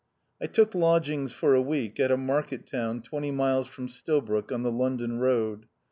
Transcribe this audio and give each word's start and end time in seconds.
I 0.41 0.47
took 0.47 0.73
lodgings 0.73 1.31
for 1.31 1.53
a 1.53 1.61
week 1.61 1.99
at 1.99 2.09
a 2.09 2.17
market 2.17 2.65
town 2.65 3.03
twenty 3.03 3.29
miles 3.29 3.67
from 3.67 3.87
Stilbroke, 3.87 4.51
on 4.51 4.63
the 4.63 4.71
London 4.71 5.19
road. 5.19 5.67